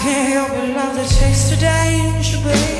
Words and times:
can't 0.00 0.32
help 0.32 0.48
but 0.48 0.68
love 0.68 0.94
the 0.96 1.02
taste 1.02 1.52
of 1.52 1.60
danger, 1.60 2.38
babe. 2.42 2.79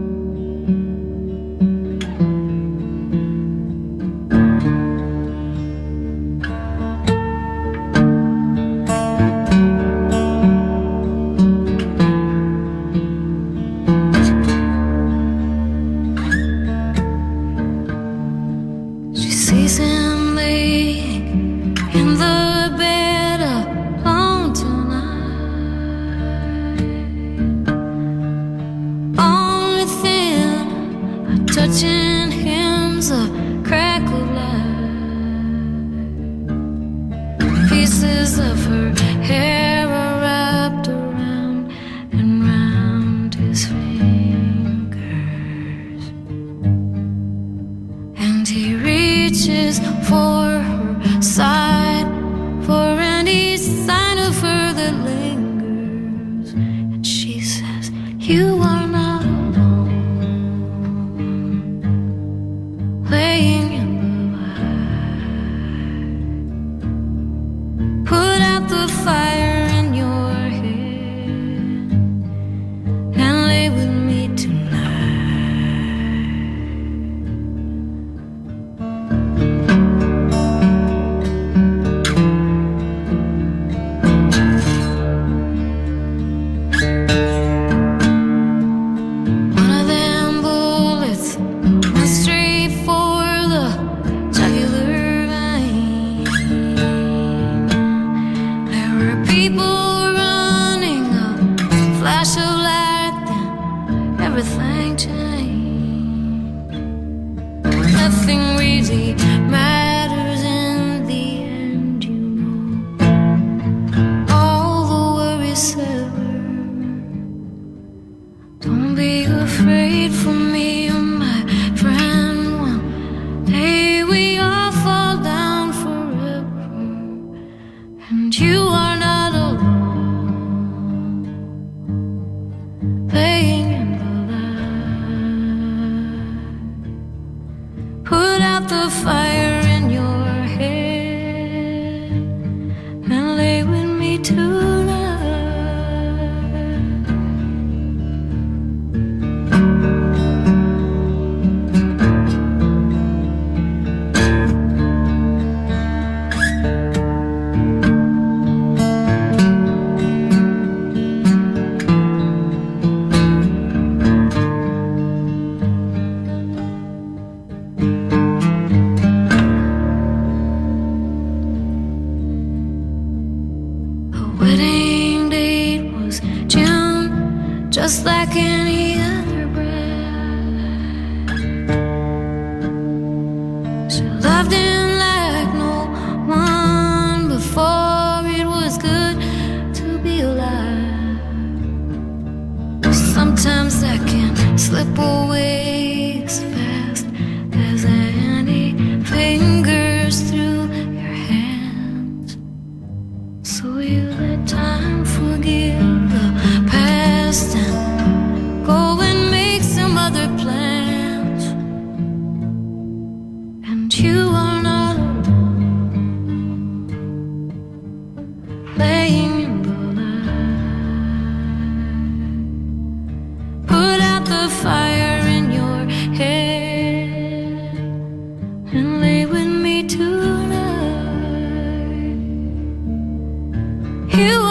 You 234.13 234.50